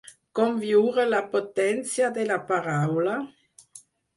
[0.37, 3.19] Com viure la potència de la paraula?